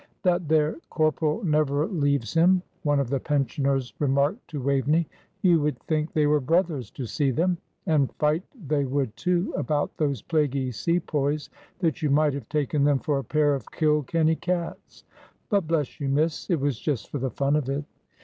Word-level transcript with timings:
"That 0.23 0.47
there 0.47 0.77
corporal 0.89 1.43
never 1.43 1.85
leaves 1.85 2.33
him," 2.33 2.63
one 2.81 2.99
of 2.99 3.11
the 3.11 3.19
pensioners 3.19 3.93
remarked 3.99 4.47
to 4.47 4.59
Waveney. 4.59 5.07
"You 5.43 5.59
would 5.61 5.77
think 5.83 6.11
they 6.11 6.25
were 6.25 6.39
brothers 6.39 6.89
to 6.97 7.05
see 7.05 7.29
them 7.29 7.59
and 7.85 8.11
fight 8.15 8.41
they 8.67 8.83
would, 8.83 9.15
too, 9.15 9.53
about 9.55 9.95
those 9.97 10.23
plaguey 10.23 10.71
Sepoys, 10.71 11.51
that 11.81 12.01
you 12.01 12.09
might 12.09 12.33
have 12.33 12.49
taken 12.49 12.83
them 12.83 12.97
for 12.97 13.19
a 13.19 13.23
pair 13.23 13.53
of 13.53 13.69
kilkenny 13.69 14.37
cats. 14.37 15.03
But 15.49 15.67
bless 15.67 15.99
you, 15.99 16.09
miss, 16.09 16.49
it 16.49 16.59
was 16.59 16.79
just 16.79 17.11
for 17.11 17.19
the 17.19 17.29
fun 17.29 17.55
of 17.55 17.69
it." 17.69 17.85